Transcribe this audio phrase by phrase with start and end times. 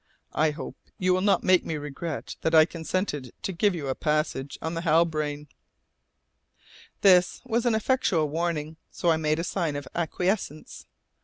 [0.33, 3.93] I hope you will not make me regret that I consented to give you a
[3.93, 5.47] passage on the Halbrane."
[7.01, 10.87] This was an effectual warning, so I made a sign of acquiescence.